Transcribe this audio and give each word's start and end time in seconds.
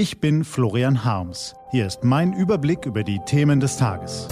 Ich 0.00 0.18
bin 0.18 0.44
Florian 0.44 1.04
Harms. 1.04 1.54
Hier 1.72 1.86
ist 1.86 2.04
mein 2.04 2.32
Überblick 2.32 2.86
über 2.86 3.04
die 3.04 3.20
Themen 3.26 3.60
des 3.60 3.76
Tages. 3.76 4.28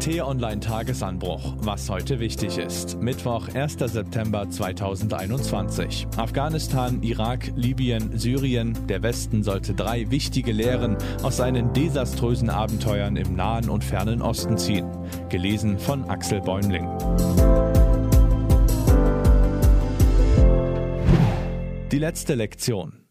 T-Online 0.00 0.60
Tagesanbruch. 0.60 1.54
Was 1.60 1.88
heute 1.88 2.20
wichtig 2.20 2.58
ist. 2.58 3.00
Mittwoch, 3.00 3.48
1. 3.54 3.78
September 3.78 4.50
2021. 4.50 6.08
Afghanistan, 6.18 7.02
Irak, 7.02 7.50
Libyen, 7.56 8.18
Syrien. 8.18 8.76
Der 8.86 9.02
Westen 9.02 9.42
sollte 9.42 9.72
drei 9.72 10.10
wichtige 10.10 10.52
Lehren 10.52 10.98
aus 11.22 11.38
seinen 11.38 11.72
desaströsen 11.72 12.50
Abenteuern 12.50 13.16
im 13.16 13.34
Nahen 13.34 13.70
und 13.70 13.84
Fernen 13.84 14.20
Osten 14.20 14.58
ziehen. 14.58 14.90
Gelesen 15.30 15.78
von 15.78 16.04
Axel 16.10 16.42
Bäumling. 16.42 16.86
Die 21.90 21.98
letzte 21.98 22.34
Lektion. 22.34 23.07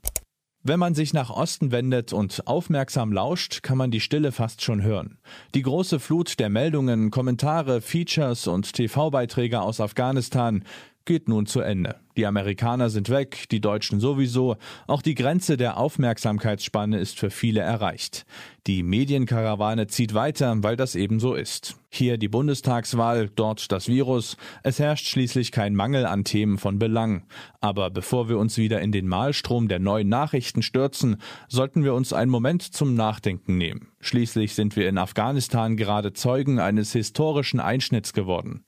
Wenn 0.68 0.82
man 0.82 0.96
sich 0.96 1.14
nach 1.14 1.30
Osten 1.30 1.72
wendet 1.72 2.12
und 2.12 2.46
aufmerksam 2.46 3.14
lauscht, 3.14 3.64
kann 3.64 3.78
man 3.78 3.90
die 3.90 4.02
Stille 4.02 4.34
fast 4.34 4.62
schon 4.62 4.84
hören. 4.84 5.18
Die 5.56 5.62
große 5.62 5.98
Flut 5.98 6.40
der 6.40 6.50
Meldungen, 6.50 7.10
Kommentare, 7.10 7.80
Features 7.80 8.48
und 8.48 8.74
TV-Beiträge 8.74 9.62
aus 9.62 9.80
Afghanistan 9.80 10.66
geht 11.08 11.28
nun 11.28 11.48
zu 11.48 11.62
Ende. 11.62 11.96
Die 12.16 12.28
Amerikaner 12.28 12.90
sind 12.90 13.10
weg, 13.10 13.48
die 13.50 13.62
Deutschen 13.62 14.00
sowieso, 14.00 14.58
auch 14.86 15.02
die 15.02 15.16
Grenze 15.16 15.58
der 15.58 15.78
Aufmerksamkeitsspanne 15.78 17.00
ist 17.00 17.18
für 17.20 17.32
viele 17.32 17.62
erreicht. 17.62 18.26
Die 18.68 18.84
Medienkarawane 18.84 19.88
zieht 19.88 20.14
weiter, 20.14 20.56
weil 20.62 20.76
das 20.76 20.96
eben 20.96 21.20
so 21.20 21.34
ist. 21.34 21.78
Hier 21.90 22.18
die 22.18 22.28
Bundestagswahl, 22.28 23.30
dort 23.30 23.72
das 23.72 23.88
Virus. 23.88 24.36
Es 24.62 24.78
herrscht 24.80 25.08
schließlich 25.08 25.52
kein 25.52 25.74
Mangel 25.74 26.06
an 26.06 26.24
Themen 26.24 26.58
von 26.58 26.78
Belang. 26.78 27.24
Aber 27.62 27.90
bevor 27.90 28.30
wir 28.30 28.38
uns 28.38 28.58
wieder 28.58 28.82
in 28.82 28.92
den 28.92 29.08
Mahlstrom 29.08 29.68
der 29.68 29.80
neuen 29.80 30.10
Nachrichten 30.10 30.62
stürzen, 30.62 31.18
sollten 31.48 31.84
wir 31.84 31.94
uns 31.94 32.14
einen 32.14 32.32
Moment 32.32 32.62
zum 32.62 32.94
Nachdenken 32.94 33.58
nehmen. 33.58 33.88
Schließlich 34.02 34.54
sind 34.54 34.76
wir 34.76 34.90
in 34.90 34.98
Afghanistan 34.98 35.78
gerade 35.78 36.14
Zeugen 36.14 36.60
eines 36.60 36.92
historischen 36.92 37.60
Einschnitts 37.60 38.14
geworden. 38.14 38.66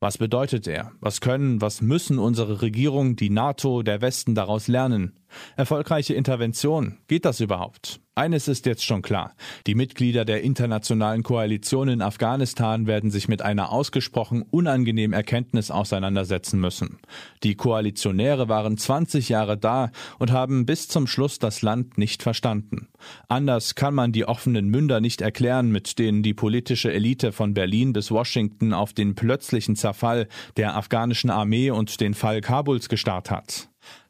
Was 0.00 0.16
bedeutet 0.16 0.68
er? 0.68 0.92
Was 1.00 1.20
können, 1.20 1.60
was 1.60 1.80
müssen 1.80 2.20
unsere 2.20 2.62
Regierung, 2.62 3.16
die 3.16 3.30
NATO, 3.30 3.82
der 3.82 4.00
Westen 4.00 4.36
daraus 4.36 4.68
lernen? 4.68 5.18
Erfolgreiche 5.56 6.14
Intervention, 6.14 6.98
geht 7.06 7.24
das 7.24 7.40
überhaupt? 7.40 8.00
Eines 8.18 8.48
ist 8.48 8.66
jetzt 8.66 8.84
schon 8.84 9.00
klar. 9.00 9.36
Die 9.68 9.76
Mitglieder 9.76 10.24
der 10.24 10.42
internationalen 10.42 11.22
Koalition 11.22 11.88
in 11.88 12.02
Afghanistan 12.02 12.88
werden 12.88 13.12
sich 13.12 13.28
mit 13.28 13.42
einer 13.42 13.70
ausgesprochen 13.70 14.42
unangenehmen 14.42 15.14
Erkenntnis 15.14 15.70
auseinandersetzen 15.70 16.58
müssen. 16.58 16.98
Die 17.44 17.54
Koalitionäre 17.54 18.48
waren 18.48 18.76
20 18.76 19.28
Jahre 19.28 19.56
da 19.56 19.92
und 20.18 20.32
haben 20.32 20.66
bis 20.66 20.88
zum 20.88 21.06
Schluss 21.06 21.38
das 21.38 21.62
Land 21.62 21.96
nicht 21.96 22.24
verstanden. 22.24 22.88
Anders 23.28 23.76
kann 23.76 23.94
man 23.94 24.10
die 24.10 24.24
offenen 24.24 24.68
Münder 24.68 25.00
nicht 25.00 25.20
erklären, 25.20 25.70
mit 25.70 26.00
denen 26.00 26.24
die 26.24 26.34
politische 26.34 26.92
Elite 26.92 27.30
von 27.30 27.54
Berlin 27.54 27.92
bis 27.92 28.10
Washington 28.10 28.72
auf 28.72 28.92
den 28.94 29.14
plötzlichen 29.14 29.76
Zerfall 29.76 30.26
der 30.56 30.74
afghanischen 30.74 31.30
Armee 31.30 31.70
und 31.70 32.00
den 32.00 32.14
Fall 32.14 32.40
Kabuls 32.40 32.88
gestarrt 32.88 33.30
hat. 33.30 33.68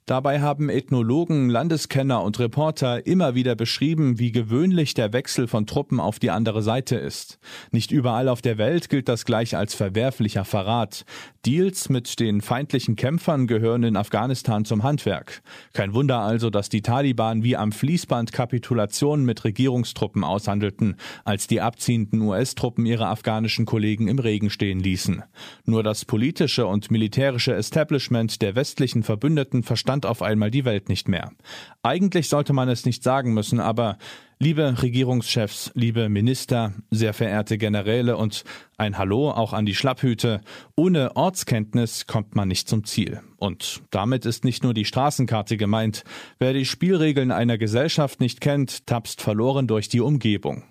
Dabei 0.08 0.40
haben 0.40 0.70
Ethnologen, 0.70 1.50
Landeskenner 1.50 2.22
und 2.22 2.38
Reporter 2.38 3.06
immer 3.06 3.34
wieder 3.34 3.54
beschrieben, 3.54 4.18
wie 4.18 4.32
gewöhnlich 4.32 4.94
der 4.94 5.12
Wechsel 5.12 5.46
von 5.48 5.66
Truppen 5.66 6.00
auf 6.00 6.18
die 6.18 6.30
andere 6.30 6.62
Seite 6.62 6.96
ist. 6.96 7.38
Nicht 7.72 7.92
überall 7.92 8.30
auf 8.30 8.40
der 8.40 8.56
Welt 8.56 8.88
gilt 8.88 9.06
das 9.06 9.26
gleich 9.26 9.54
als 9.54 9.74
verwerflicher 9.74 10.46
Verrat. 10.46 11.04
Deals 11.44 11.90
mit 11.90 12.20
den 12.20 12.40
feindlichen 12.40 12.96
Kämpfern 12.96 13.46
gehören 13.46 13.82
in 13.82 13.98
Afghanistan 13.98 14.64
zum 14.64 14.82
Handwerk. 14.82 15.42
Kein 15.74 15.92
Wunder 15.92 16.20
also, 16.20 16.48
dass 16.48 16.70
die 16.70 16.80
Taliban 16.80 17.42
wie 17.42 17.58
am 17.58 17.70
Fließband 17.70 18.32
Kapitulationen 18.32 19.26
mit 19.26 19.44
Regierungstruppen 19.44 20.24
aushandelten, 20.24 20.96
als 21.26 21.48
die 21.48 21.60
abziehenden 21.60 22.22
US-Truppen 22.22 22.86
ihre 22.86 23.08
afghanischen 23.08 23.66
Kollegen 23.66 24.08
im 24.08 24.18
Regen 24.18 24.48
stehen 24.48 24.80
ließen. 24.80 25.22
Nur 25.66 25.82
das 25.82 26.06
politische 26.06 26.66
und 26.66 26.90
militärische 26.90 27.52
Establishment 27.52 28.40
der 28.40 28.54
westlichen 28.54 29.02
Verbündeten 29.02 29.62
verstand 29.62 29.97
verstand 29.98 30.06
auf 30.06 30.22
einmal 30.22 30.50
die 30.50 30.64
Welt 30.64 30.88
nicht 30.88 31.08
mehr. 31.08 31.32
Eigentlich 31.82 32.28
sollte 32.28 32.52
man 32.52 32.68
es 32.68 32.84
nicht 32.84 33.02
sagen 33.02 33.34
müssen, 33.34 33.60
aber 33.60 33.98
liebe 34.38 34.74
Regierungschefs, 34.80 35.72
liebe 35.74 36.08
Minister, 36.08 36.72
sehr 36.90 37.12
verehrte 37.12 37.58
Generäle 37.58 38.16
und 38.16 38.44
ein 38.76 38.96
Hallo 38.96 39.30
auch 39.30 39.52
an 39.52 39.66
die 39.66 39.74
Schlapphüte, 39.74 40.40
ohne 40.76 41.16
Ortskenntnis 41.16 42.06
kommt 42.06 42.36
man 42.36 42.48
nicht 42.48 42.68
zum 42.68 42.84
Ziel. 42.84 43.20
Und 43.38 43.82
damit 43.90 44.24
ist 44.24 44.44
nicht 44.44 44.62
nur 44.62 44.74
die 44.74 44.84
Straßenkarte 44.84 45.56
gemeint. 45.56 46.04
Wer 46.38 46.52
die 46.52 46.64
Spielregeln 46.64 47.32
einer 47.32 47.58
Gesellschaft 47.58 48.20
nicht 48.20 48.40
kennt, 48.40 48.86
tapst 48.86 49.20
verloren 49.20 49.66
durch 49.66 49.88
die 49.88 50.00
Umgebung. 50.00 50.62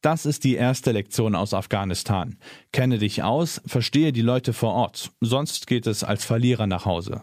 Das 0.00 0.26
ist 0.26 0.44
die 0.44 0.54
erste 0.54 0.92
Lektion 0.92 1.34
aus 1.34 1.52
Afghanistan. 1.52 2.38
Kenne 2.72 2.98
dich 2.98 3.24
aus, 3.24 3.60
verstehe 3.66 4.12
die 4.12 4.22
Leute 4.22 4.52
vor 4.52 4.72
Ort, 4.72 5.10
sonst 5.20 5.66
geht 5.66 5.88
es 5.88 6.04
als 6.04 6.24
Verlierer 6.24 6.68
nach 6.68 6.84
Hause. 6.84 7.22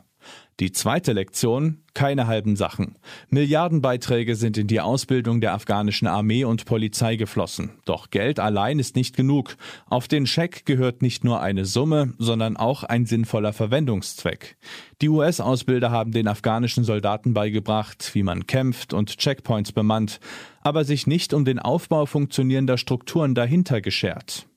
Die 0.62 0.72
zweite 0.72 1.12
Lektion, 1.12 1.80
keine 1.94 2.28
halben 2.28 2.56
Sachen. 2.56 2.98
Milliardenbeiträge 3.30 4.38
sind 4.38 4.58
in 4.58 4.68
die 4.68 4.80
Ausbildung 4.80 5.42
der 5.42 5.54
afghanischen 5.54 6.08
Armee 6.08 6.46
und 6.46 6.64
Polizei 6.64 7.18
geflossen. 7.18 7.72
Doch 7.84 8.10
Geld 8.10 8.40
allein 8.40 8.80
ist 8.80 8.96
nicht 8.96 9.18
genug. 9.18 9.58
Auf 9.86 10.08
den 10.08 10.26
Scheck 10.26 10.66
gehört 10.66 11.02
nicht 11.02 11.26
nur 11.26 11.42
eine 11.42 11.66
Summe, 11.66 12.14
sondern 12.20 12.56
auch 12.56 12.86
ein 12.86 13.06
sinnvoller 13.06 13.52
Verwendungszweck. 13.52 14.56
Die 15.02 15.10
US-Ausbilder 15.10 15.92
haben 15.92 16.14
den 16.14 16.30
afghanischen 16.30 16.86
Soldaten 16.86 17.34
beigebracht, 17.34 18.12
wie 18.14 18.24
man 18.24 18.48
kämpft 18.48 18.94
und 18.94 19.18
Checkpoints 19.18 19.74
bemannt, 19.74 20.22
aber 20.62 20.86
sich 20.86 21.06
nicht 21.06 21.34
um 21.34 21.44
den 21.44 21.60
Aufbau 21.60 22.06
funktionierender 22.06 22.78
Strukturen 22.78 23.36
dahinter 23.36 23.82
geschert. 23.82 24.48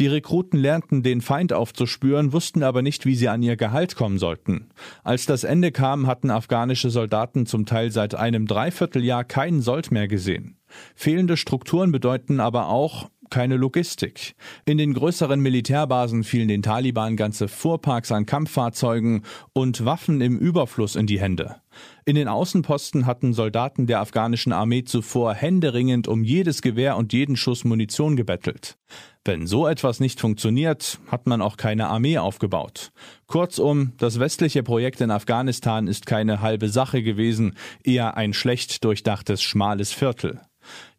Die 0.00 0.08
Rekruten 0.08 0.58
lernten, 0.58 1.04
den 1.04 1.20
Feind 1.20 1.52
aufzuspüren, 1.52 2.32
wussten 2.32 2.64
aber 2.64 2.82
nicht, 2.82 3.06
wie 3.06 3.14
sie 3.14 3.28
an 3.28 3.42
ihr 3.42 3.56
Gehalt 3.56 3.94
kommen 3.94 4.18
sollten. 4.18 4.70
Als 5.04 5.24
das 5.24 5.44
Ende 5.44 5.70
kam, 5.70 6.08
hatten 6.08 6.32
afghanische 6.32 6.90
Soldaten 6.90 7.46
zum 7.46 7.64
Teil 7.64 7.92
seit 7.92 8.16
einem 8.16 8.46
Dreivierteljahr 8.46 9.22
keinen 9.22 9.60
Sold 9.60 9.92
mehr 9.92 10.08
gesehen. 10.08 10.58
Fehlende 10.96 11.36
Strukturen 11.36 11.92
bedeuten 11.92 12.40
aber 12.40 12.68
auch, 12.68 13.08
keine 13.34 13.56
Logistik. 13.56 14.36
In 14.64 14.78
den 14.78 14.94
größeren 14.94 15.40
Militärbasen 15.40 16.22
fielen 16.22 16.46
den 16.46 16.62
Taliban 16.62 17.16
ganze 17.16 17.48
Fuhrparks 17.48 18.12
an 18.12 18.26
Kampffahrzeugen 18.26 19.24
und 19.52 19.84
Waffen 19.84 20.20
im 20.20 20.38
Überfluss 20.38 20.94
in 20.94 21.08
die 21.08 21.18
Hände. 21.18 21.56
In 22.04 22.14
den 22.14 22.28
Außenposten 22.28 23.06
hatten 23.06 23.32
Soldaten 23.32 23.88
der 23.88 23.98
afghanischen 23.98 24.52
Armee 24.52 24.84
zuvor 24.84 25.34
händeringend 25.34 26.06
um 26.06 26.22
jedes 26.22 26.62
Gewehr 26.62 26.96
und 26.96 27.12
jeden 27.12 27.34
Schuss 27.34 27.64
Munition 27.64 28.14
gebettelt. 28.14 28.76
Wenn 29.24 29.48
so 29.48 29.66
etwas 29.66 29.98
nicht 29.98 30.20
funktioniert, 30.20 31.00
hat 31.08 31.26
man 31.26 31.42
auch 31.42 31.56
keine 31.56 31.88
Armee 31.88 32.18
aufgebaut. 32.18 32.92
Kurzum, 33.26 33.94
das 33.96 34.20
westliche 34.20 34.62
Projekt 34.62 35.00
in 35.00 35.10
Afghanistan 35.10 35.88
ist 35.88 36.06
keine 36.06 36.40
halbe 36.40 36.68
Sache 36.68 37.02
gewesen, 37.02 37.54
eher 37.82 38.16
ein 38.16 38.32
schlecht 38.32 38.84
durchdachtes 38.84 39.42
schmales 39.42 39.92
Viertel. 39.92 40.40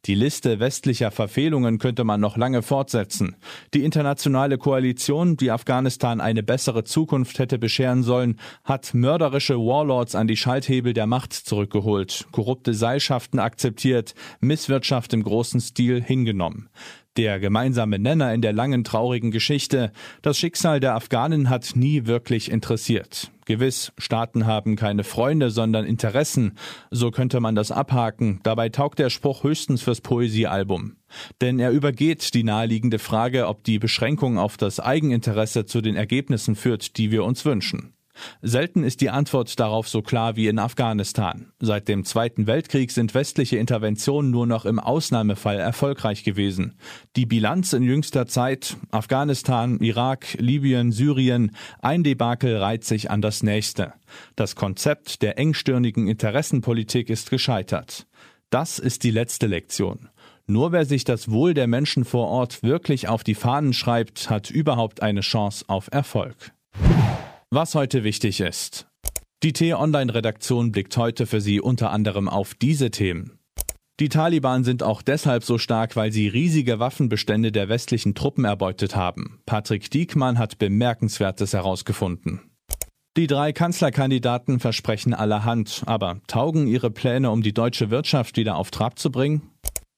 Die 0.05 0.15
Liste 0.15 0.59
westlicher 0.59 1.09
Verfehlungen 1.09 1.79
könnte 1.79 2.03
man 2.03 2.19
noch 2.19 2.37
lange 2.37 2.61
fortsetzen. 2.61 3.35
Die 3.73 3.83
internationale 3.83 4.57
Koalition, 4.57 5.35
die 5.35 5.51
Afghanistan 5.51 6.21
eine 6.21 6.43
bessere 6.43 6.83
Zukunft 6.83 7.39
hätte 7.39 7.57
bescheren 7.57 8.03
sollen, 8.03 8.39
hat 8.63 8.93
mörderische 8.93 9.55
Warlords 9.55 10.13
an 10.13 10.27
die 10.27 10.37
Schalthebel 10.37 10.93
der 10.93 11.07
Macht 11.07 11.33
zurückgeholt, 11.33 12.27
korrupte 12.31 12.73
Seilschaften 12.73 13.39
akzeptiert, 13.39 14.13
Misswirtschaft 14.39 15.13
im 15.13 15.23
großen 15.23 15.59
Stil 15.59 16.01
hingenommen. 16.01 16.69
Der 17.17 17.39
gemeinsame 17.39 17.97
Nenner 17.97 18.33
in 18.33 18.41
der 18.41 18.51
langen 18.51 18.83
traurigen 18.83 19.31
Geschichte, 19.31 19.93
das 20.21 20.37
Schicksal 20.37 20.81
der 20.81 20.95
Afghanen 20.95 21.49
hat 21.49 21.71
nie 21.75 22.05
wirklich 22.07 22.51
interessiert. 22.51 23.31
Gewiss, 23.45 23.93
Staaten 23.97 24.45
haben 24.45 24.75
keine 24.75 25.05
Freunde, 25.05 25.49
sondern 25.49 25.85
Interessen, 25.85 26.57
so 26.91 27.11
könnte 27.11 27.39
man 27.39 27.55
das 27.55 27.71
abhaken, 27.71 28.41
dabei 28.43 28.67
taugt 28.67 28.99
der 28.99 29.09
Spruch 29.09 29.43
höchstens 29.43 29.81
fürs 29.81 30.01
Poesiealbum. 30.01 30.97
Denn 31.39 31.59
er 31.59 31.71
übergeht 31.71 32.33
die 32.33 32.43
naheliegende 32.43 32.99
Frage, 32.99 33.47
ob 33.47 33.63
die 33.63 33.79
Beschränkung 33.79 34.37
auf 34.37 34.57
das 34.57 34.81
Eigeninteresse 34.81 35.65
zu 35.65 35.79
den 35.79 35.95
Ergebnissen 35.95 36.55
führt, 36.55 36.97
die 36.97 37.11
wir 37.11 37.23
uns 37.23 37.45
wünschen. 37.45 37.94
Selten 38.41 38.83
ist 38.83 39.01
die 39.01 39.09
Antwort 39.09 39.59
darauf 39.59 39.87
so 39.87 40.01
klar 40.01 40.35
wie 40.35 40.47
in 40.47 40.59
Afghanistan. 40.59 41.51
Seit 41.59 41.87
dem 41.87 42.05
Zweiten 42.05 42.47
Weltkrieg 42.47 42.91
sind 42.91 43.13
westliche 43.13 43.57
Interventionen 43.57 44.31
nur 44.31 44.47
noch 44.47 44.65
im 44.65 44.79
Ausnahmefall 44.79 45.59
erfolgreich 45.59 46.23
gewesen. 46.23 46.77
Die 47.15 47.25
Bilanz 47.25 47.73
in 47.73 47.83
jüngster 47.83 48.27
Zeit 48.27 48.77
Afghanistan, 48.91 49.79
Irak, 49.79 50.35
Libyen, 50.39 50.91
Syrien, 50.91 51.51
ein 51.81 52.03
Debakel 52.03 52.57
reiht 52.57 52.83
sich 52.83 53.11
an 53.11 53.21
das 53.21 53.43
nächste. 53.43 53.93
Das 54.35 54.55
Konzept 54.55 55.21
der 55.21 55.37
engstirnigen 55.37 56.07
Interessenpolitik 56.07 57.09
ist 57.09 57.29
gescheitert. 57.29 58.07
Das 58.49 58.79
ist 58.79 59.03
die 59.03 59.11
letzte 59.11 59.47
Lektion. 59.47 60.09
Nur 60.47 60.71
wer 60.71 60.85
sich 60.85 61.03
das 61.03 61.31
Wohl 61.31 61.55
der 61.55 61.65
Menschen 61.65 62.05
vor 62.05 62.27
Ort 62.27 62.61
wirklich 62.61 63.07
auf 63.07 63.23
die 63.23 63.33
Fahnen 63.33 63.73
schreibt, 63.73 64.29
hat 64.29 64.51
überhaupt 64.51 65.01
eine 65.01 65.21
Chance 65.21 65.65
auf 65.67 65.89
Erfolg. 65.91 66.53
Was 67.55 67.73
heute 67.73 68.03
wichtig 68.03 68.41
ist. 68.41 68.85
Die 69.41 69.53
T-Online-Redaktion 69.53 70.73
blickt 70.73 70.97
heute 70.97 71.25
für 71.25 71.39
Sie 71.39 71.61
unter 71.61 71.89
anderem 71.89 72.27
auf 72.27 72.53
diese 72.53 72.91
Themen. 72.91 73.39
Die 74.01 74.09
Taliban 74.09 74.65
sind 74.65 74.83
auch 74.83 75.01
deshalb 75.01 75.45
so 75.45 75.57
stark, 75.57 75.95
weil 75.95 76.11
sie 76.11 76.27
riesige 76.27 76.79
Waffenbestände 76.79 77.53
der 77.53 77.69
westlichen 77.69 78.13
Truppen 78.13 78.43
erbeutet 78.43 78.97
haben. 78.97 79.39
Patrick 79.45 79.89
Diekmann 79.89 80.37
hat 80.37 80.57
Bemerkenswertes 80.57 81.53
herausgefunden. 81.53 82.41
Die 83.15 83.25
drei 83.25 83.53
Kanzlerkandidaten 83.53 84.59
versprechen 84.59 85.13
allerhand, 85.13 85.83
aber 85.85 86.19
taugen 86.27 86.67
ihre 86.67 86.91
Pläne, 86.91 87.31
um 87.31 87.41
die 87.41 87.53
deutsche 87.53 87.89
Wirtschaft 87.89 88.35
wieder 88.35 88.57
auf 88.57 88.69
Trab 88.69 88.99
zu 88.99 89.11
bringen? 89.11 89.43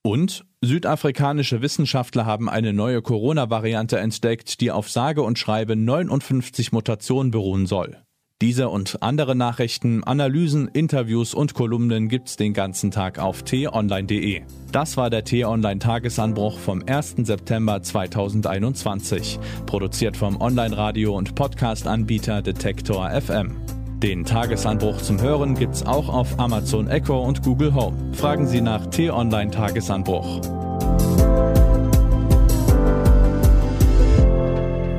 Und 0.03 0.45
südafrikanische 0.61 1.61
Wissenschaftler 1.61 2.25
haben 2.25 2.49
eine 2.49 2.73
neue 2.73 3.01
Corona-Variante 3.01 3.99
entdeckt, 3.99 4.59
die 4.61 4.71
auf 4.71 4.89
sage 4.89 5.21
und 5.21 5.37
schreibe 5.37 5.75
59 5.75 6.71
Mutationen 6.71 7.31
beruhen 7.31 7.65
soll. 7.65 7.97
Diese 8.39 8.69
und 8.69 9.01
andere 9.01 9.35
Nachrichten, 9.35 10.03
Analysen, 10.03 10.67
Interviews 10.67 11.33
und 11.33 11.55
Kolumnen 11.55 12.07
gibt's 12.07 12.35
den 12.35 12.53
ganzen 12.53 12.91
Tag 12.91 13.17
auf 13.17 13.41
t-online.de. 13.41 14.43
Das 14.71 14.95
war 14.95 15.09
der 15.09 15.23
T-Online 15.23 15.79
Tagesanbruch 15.79 16.59
vom 16.59 16.83
1. 16.85 17.15
September 17.23 17.81
2021, 17.81 19.39
produziert 19.65 20.15
vom 20.15 20.39
Online-Radio 20.39 21.17
und 21.17 21.33
Podcast-Anbieter 21.33 22.43
Detektor 22.43 23.09
FM. 23.09 23.76
Den 24.03 24.25
Tagesanbruch 24.25 25.01
zum 25.01 25.19
Hören 25.19 25.55
gibt's 25.55 25.81
auch 25.81 26.07
auf 26.07 26.39
Amazon 26.39 26.87
Echo 26.87 27.19
und 27.19 27.41
Google 27.41 27.73
Home. 27.73 28.13
Fragen 28.13 28.45
Sie 28.45 28.61
nach 28.61 28.85
T-Online 28.85 29.49
Tagesanbruch. 29.49 30.41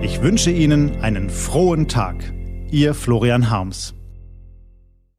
Ich 0.02 0.20
wünsche 0.20 0.50
Ihnen 0.50 1.00
einen 1.00 1.30
frohen 1.30 1.86
Tag. 1.86 2.16
Ihr 2.72 2.92
Florian 2.92 3.50
Harms. 3.50 3.94